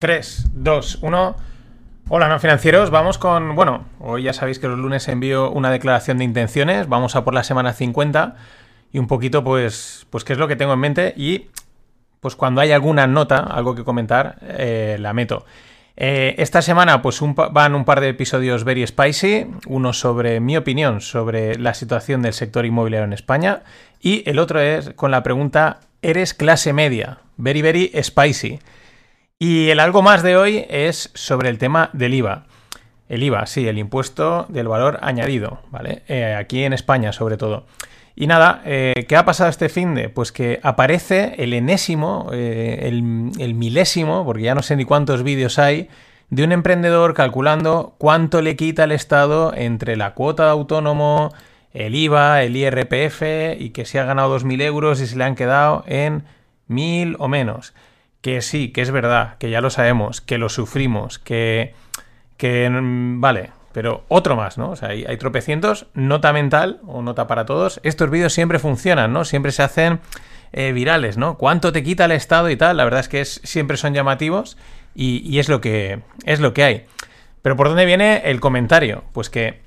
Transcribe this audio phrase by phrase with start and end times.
[0.00, 1.36] 3, 2, 1.
[2.08, 2.88] Hola, no financieros.
[2.88, 3.54] Vamos con.
[3.54, 6.88] Bueno, hoy ya sabéis que los lunes envío una declaración de intenciones.
[6.88, 8.34] Vamos a por la semana 50
[8.92, 11.12] y un poquito, pues, pues qué es lo que tengo en mente.
[11.18, 11.48] Y
[12.20, 15.44] pues cuando hay alguna nota, algo que comentar, eh, la meto.
[15.98, 17.20] Eh, esta semana, pues
[17.52, 19.48] van un par de episodios very spicy.
[19.66, 23.64] Uno sobre mi opinión sobre la situación del sector inmobiliario en España.
[24.00, 27.18] Y el otro es con la pregunta: ¿Eres clase media?
[27.36, 28.60] Very, very spicy.
[29.42, 32.44] Y el algo más de hoy es sobre el tema del IVA.
[33.08, 36.02] El IVA, sí, el impuesto del valor añadido, ¿vale?
[36.08, 37.64] Eh, aquí en España, sobre todo.
[38.14, 40.10] Y nada, eh, ¿qué ha pasado este fin de?
[40.10, 45.22] Pues que aparece el enésimo, eh, el, el, milésimo, porque ya no sé ni cuántos
[45.22, 45.88] vídeos hay,
[46.28, 51.32] de un emprendedor calculando cuánto le quita el Estado entre la cuota de autónomo,
[51.72, 53.22] el IVA, el IRPF,
[53.58, 56.24] y que si ha ganado 2.000 euros y se le han quedado en
[56.68, 57.72] 1.000 o menos
[58.20, 61.74] que sí, que es verdad, que ya lo sabemos, que lo sufrimos, que,
[62.36, 64.70] que mm, vale, pero otro más, ¿no?
[64.70, 67.80] O sea, hay, tropecientos, nota mental o nota para todos.
[67.82, 69.24] Estos vídeos siempre funcionan, ¿no?
[69.24, 70.00] Siempre se hacen
[70.52, 71.38] eh, virales, ¿no?
[71.38, 72.76] ¿Cuánto te quita el Estado y tal?
[72.76, 74.56] La verdad es que siempre son llamativos
[74.94, 76.84] y, y, es, lo que, es lo que hay.
[77.42, 79.04] Pero ¿por dónde viene el comentario?
[79.12, 79.60] Pues que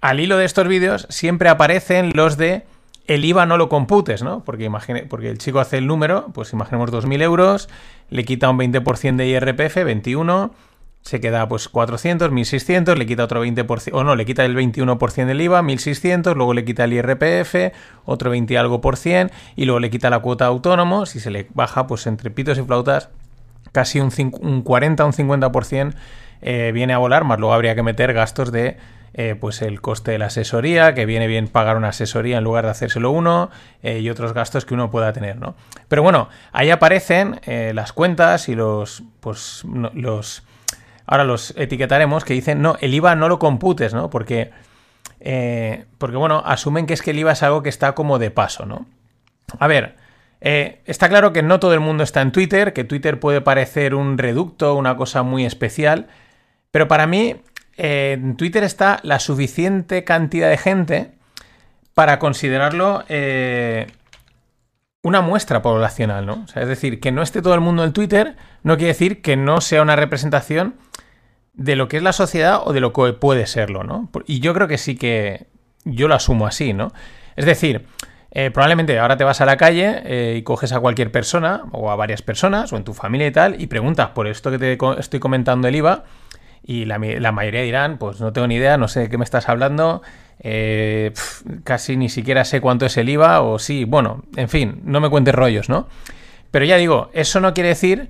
[0.00, 2.64] al hilo de estos vídeos siempre aparecen los de
[3.06, 4.44] el IVA no lo computes, ¿no?
[4.44, 7.68] Porque, imagine, porque el chico hace el número, pues imaginemos 2.000 euros,
[8.10, 10.52] le quita un 20% de IRPF, 21,
[11.02, 15.26] se queda pues 400, 1.600, le quita otro 20%, o no, le quita el 21%
[15.26, 19.80] del IVA, 1.600, luego le quita el IRPF, otro 20 algo por cien, y luego
[19.80, 23.10] le quita la cuota autónomo, si se le baja, pues entre pitos y flautas,
[23.72, 24.10] casi un,
[24.40, 25.94] un 40, un 50%
[26.40, 28.78] eh, viene a volar, más luego habría que meter gastos de
[29.16, 32.64] eh, pues el coste de la asesoría, que viene bien pagar una asesoría en lugar
[32.64, 33.48] de hacérselo uno,
[33.84, 35.54] eh, y otros gastos que uno pueda tener, ¿no?
[35.86, 39.62] Pero bueno, ahí aparecen eh, las cuentas y los, pues,
[39.94, 40.42] los,
[41.06, 44.10] ahora los etiquetaremos que dicen, no, el IVA no lo computes, ¿no?
[44.10, 44.50] Porque,
[45.98, 48.66] porque bueno, asumen que es que el IVA es algo que está como de paso,
[48.66, 48.84] ¿no?
[49.60, 49.94] A ver,
[50.40, 54.18] está claro que no todo el mundo está en Twitter, que Twitter puede parecer un
[54.18, 56.08] reducto, una cosa muy especial,
[56.72, 57.36] pero para mí
[57.76, 61.12] en Twitter está la suficiente cantidad de gente
[61.94, 63.86] para considerarlo eh,
[65.02, 66.44] una muestra poblacional, ¿no?
[66.54, 69.60] es decir, que no esté todo el mundo en Twitter no quiere decir que no
[69.60, 70.76] sea una representación
[71.52, 74.10] de lo que es la sociedad o de lo que puede serlo, ¿no?
[74.26, 75.46] Y yo creo que sí que
[75.84, 76.92] yo lo asumo así, ¿no?
[77.36, 77.86] Es decir,
[78.32, 81.92] eh, probablemente ahora te vas a la calle eh, y coges a cualquier persona o
[81.92, 84.78] a varias personas o en tu familia y tal y preguntas por esto que te
[84.98, 86.04] estoy comentando el IVA
[86.66, 89.50] y la, mayoría dirán, pues no tengo ni idea, no sé de qué me estás
[89.50, 90.00] hablando,
[90.40, 91.12] eh,
[91.62, 95.10] casi ni siquiera sé cuánto es el IVA, o sí, bueno, en fin, no me
[95.10, 95.88] cuentes rollos, ¿no?
[96.50, 98.08] Pero ya digo, eso no quiere decir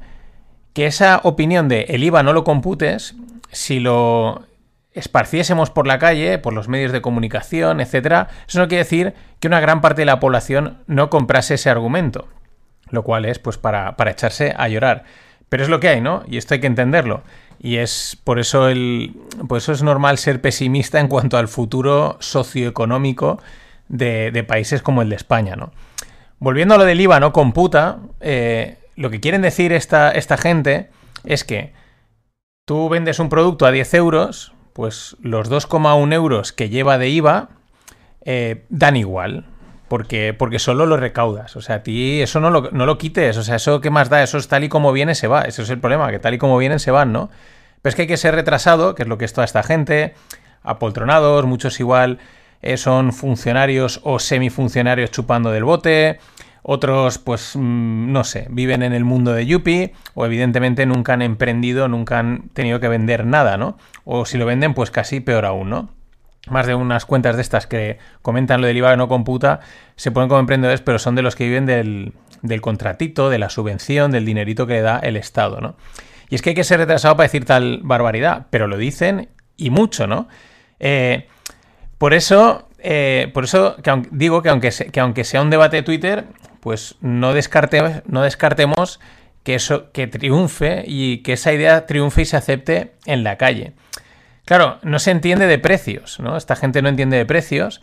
[0.72, 3.16] que esa opinión de el IVA no lo computes,
[3.50, 4.46] si lo
[4.92, 9.48] esparciésemos por la calle, por los medios de comunicación, etcétera, eso no quiere decir que
[9.48, 12.28] una gran parte de la población no comprase ese argumento,
[12.90, 15.02] lo cual es pues para, para echarse a llorar.
[15.48, 16.22] Pero es lo que hay, ¿no?
[16.28, 17.22] Y esto hay que entenderlo.
[17.64, 19.14] Y es por eso, el,
[19.48, 23.40] por eso es normal ser pesimista en cuanto al futuro socioeconómico
[23.88, 25.72] de, países como el de España, ¿no?
[26.38, 30.90] Volviendo a lo del IVA no computa, eh, lo que quieren decir esta, esta gente
[31.24, 31.72] es que
[32.66, 37.48] tú vendes un producto a 10 euros, pues los 2,1 euros que lleva de IVA
[38.26, 39.46] eh, dan igual.
[39.88, 41.56] Porque, porque solo lo recaudas.
[41.56, 43.36] O sea, a ti eso no lo, no lo quites.
[43.36, 44.22] O sea, eso qué más da.
[44.22, 45.42] Eso es tal y como viene, se va.
[45.42, 47.30] Ese es el problema, que tal y como vienen, se van, ¿no?
[47.82, 50.14] Pero es que hay que ser retrasado, que es lo que es toda esta gente,
[50.62, 52.18] apoltronados, muchos igual
[52.62, 56.18] eh, son funcionarios o semifuncionarios chupando del bote,
[56.62, 61.20] otros pues mm, no sé, viven en el mundo de Yuppie o evidentemente nunca han
[61.20, 63.76] emprendido, nunca han tenido que vender nada, ¿no?
[64.04, 65.90] O si lo venden pues casi peor aún, ¿no?
[66.48, 69.60] Más de unas cuentas de estas que comentan lo del IVA no computa,
[69.96, 72.12] se ponen como emprendedores, pero son de los que viven del,
[72.42, 75.76] del contratito, de la subvención, del dinerito que le da el Estado, ¿no?
[76.28, 79.70] Y es que hay que ser retrasado para decir tal barbaridad, pero lo dicen y
[79.70, 80.28] mucho, ¿no?
[80.80, 81.28] Eh,
[81.98, 83.76] por eso, eh, por eso
[84.10, 86.24] digo que aunque, que aunque sea un debate de Twitter,
[86.60, 89.00] pues no, no descartemos
[89.42, 93.74] que eso que triunfe y que esa idea triunfe y se acepte en la calle.
[94.44, 96.36] Claro, no se entiende de precios, ¿no?
[96.36, 97.82] Esta gente no entiende de precios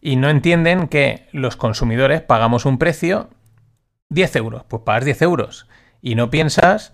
[0.00, 3.30] y no entienden que los consumidores pagamos un precio
[4.10, 5.66] 10 euros, pues pagas 10 euros
[6.02, 6.92] y no piensas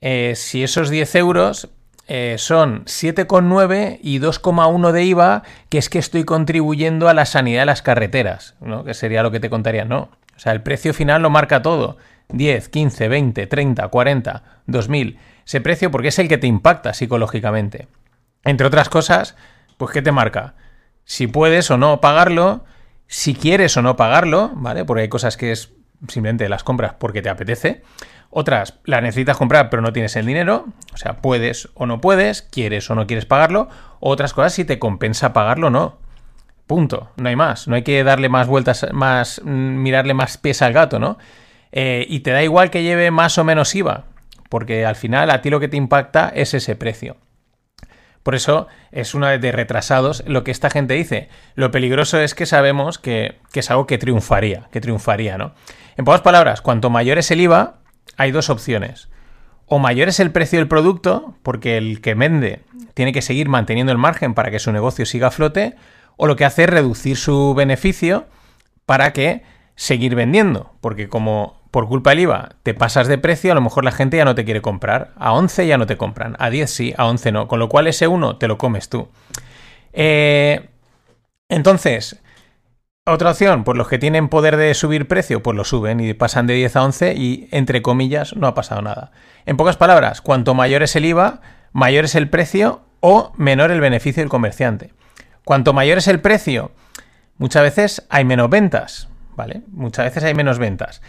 [0.00, 1.70] eh, si esos 10 euros
[2.06, 7.62] eh, son 7,9 y 2,1 de IVA, que es que estoy contribuyendo a la sanidad
[7.62, 8.84] de las carreteras, ¿no?
[8.84, 10.10] Que sería lo que te contaría, no.
[10.36, 11.98] O sea, el precio final lo marca todo.
[12.30, 15.18] 10, 15, 20, 30, 40, 2000.
[15.46, 17.88] Ese precio porque es el que te impacta psicológicamente.
[18.44, 19.36] Entre otras cosas,
[19.76, 20.54] pues ¿qué te marca?
[21.04, 22.64] Si puedes o no pagarlo,
[23.06, 24.84] si quieres o no pagarlo, ¿vale?
[24.84, 25.72] Porque hay cosas que es
[26.08, 27.82] simplemente las compras porque te apetece.
[28.30, 32.42] Otras las necesitas comprar pero no tienes el dinero, o sea, puedes o no puedes,
[32.42, 33.68] quieres o no quieres pagarlo.
[33.98, 35.98] Otras cosas si te compensa pagarlo o no.
[36.66, 40.62] Punto, no hay más, no hay que darle más vueltas, más mm, mirarle más pies
[40.62, 41.18] al gato, ¿no?
[41.72, 44.04] Eh, y te da igual que lleve más o menos IVA,
[44.48, 47.16] porque al final a ti lo que te impacta es ese precio.
[48.22, 51.28] Por eso es una de retrasados lo que esta gente dice.
[51.54, 55.54] Lo peligroso es que sabemos que, que, es algo que triunfaría, que triunfaría, ¿no?
[55.96, 57.78] En pocas palabras, cuanto mayor es el IVA,
[58.16, 59.08] hay dos opciones.
[59.66, 62.62] O mayor es el precio del producto, porque el que vende
[62.94, 65.76] tiene que seguir manteniendo el margen para que su negocio siga a flote,
[66.16, 68.26] o lo que hace es reducir su beneficio
[68.84, 69.42] para que
[69.76, 73.84] seguir vendiendo, porque como por culpa del IVA te pasas de precio, a lo mejor
[73.84, 75.12] la gente ya no te quiere comprar.
[75.16, 77.86] A 11 ya no te compran, a 10 sí, a 11 no, con lo cual
[77.86, 79.08] ese 1 te lo comes tú.
[79.92, 80.68] Eh,
[81.48, 82.20] entonces,
[83.06, 86.46] otra opción, pues los que tienen poder de subir precio, pues lo suben y pasan
[86.46, 89.12] de 10 a 11 y, entre comillas, no ha pasado nada.
[89.46, 91.40] En pocas palabras, cuanto mayor es el IVA,
[91.72, 94.92] mayor es el precio o menor el beneficio del comerciante.
[95.44, 96.72] Cuanto mayor es el precio,
[97.38, 99.62] muchas veces hay menos ventas, ¿vale?
[99.68, 101.00] Muchas veces hay menos ventas.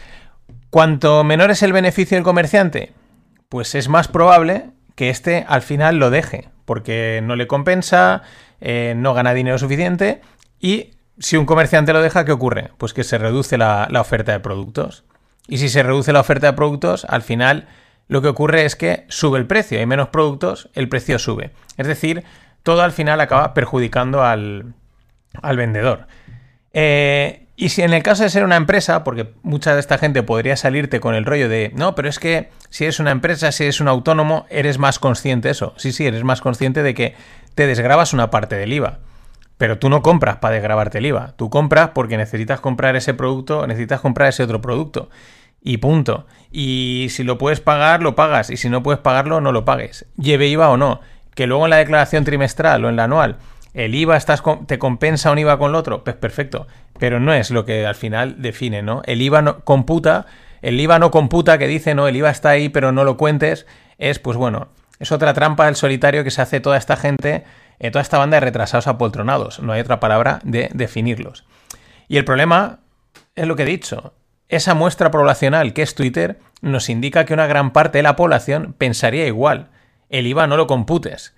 [0.71, 2.93] Cuanto menor es el beneficio del comerciante,
[3.49, 8.21] pues es más probable que éste al final lo deje, porque no le compensa,
[8.61, 10.21] eh, no gana dinero suficiente
[10.61, 12.71] y si un comerciante lo deja, ¿qué ocurre?
[12.77, 15.03] Pues que se reduce la, oferta de productos.
[15.45, 17.67] Y si se reduce la oferta de productos, al final
[18.07, 19.77] lo que ocurre es que sube el precio.
[19.77, 21.51] Hay menos productos, el precio sube.
[21.75, 22.23] Es decir,
[22.63, 24.73] todo al final acaba perjudicando al,
[25.43, 26.07] vendedor.
[26.71, 30.23] Eh, y si en el caso de ser una empresa, porque mucha de esta gente
[30.23, 33.65] podría salirte con el rollo de, no, pero es que si eres una empresa, si
[33.65, 35.75] eres un autónomo, eres más consciente de eso.
[35.77, 37.13] Sí, sí, eres más consciente de que
[37.53, 38.97] te desgrabas una parte del IVA.
[39.59, 41.35] Pero tú no compras para desgrabarte el IVA.
[41.37, 45.11] Tú compras porque necesitas comprar ese producto, necesitas comprar ese otro producto.
[45.61, 46.25] Y punto.
[46.51, 48.49] Y si lo puedes pagar, lo pagas.
[48.49, 50.07] Y si no puedes pagarlo, no lo pagues.
[50.17, 50.99] Lleve IVA o no.
[51.35, 53.37] Que luego en la declaración trimestral o en la anual
[53.73, 56.67] el IVA estás, te compensa un IVA con el otro, pues perfecto.
[56.99, 59.01] Pero no es lo que al final define, ¿no?
[59.05, 60.25] El IVA no computa,
[60.61, 63.65] el IVA no computa que dice, no, el IVA está ahí, pero no lo cuentes.
[63.97, 64.69] Es, pues bueno,
[64.99, 67.43] es otra trampa del solitario que se hace toda esta gente
[67.83, 69.59] eh, toda esta banda de retrasados apoltronados.
[69.59, 71.45] No hay otra palabra de definirlos.
[72.07, 72.81] Y el problema
[73.33, 74.13] es lo que he dicho.
[74.49, 78.75] Esa muestra poblacional que es Twitter nos indica que una gran parte de la población
[78.77, 79.71] pensaría igual.
[80.09, 81.33] El IVA no lo computes.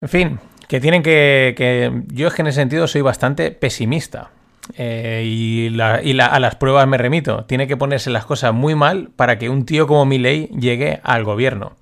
[0.00, 0.40] En fin,
[0.72, 2.02] que tienen que...
[2.14, 4.30] yo es que en ese sentido soy bastante pesimista.
[4.78, 7.44] Eh, y, a las pruebas me remito.
[7.44, 11.24] Tiene que ponerse las cosas muy mal para que un tío como Milley llegue al
[11.24, 11.72] gobierno.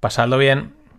[0.00, 0.72] Pasadlo bien.